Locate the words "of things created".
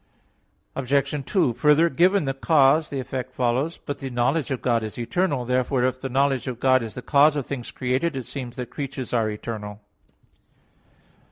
7.35-8.17